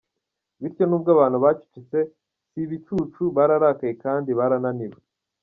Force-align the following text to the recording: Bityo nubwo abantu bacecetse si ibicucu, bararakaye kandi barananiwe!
Bityo 0.61 0.83
nubwo 0.87 1.09
abantu 1.15 1.37
bacecetse 1.45 1.97
si 2.49 2.59
ibicucu, 2.65 3.23
bararakaye 3.35 3.93
kandi 4.03 4.29
barananiwe! 4.39 4.99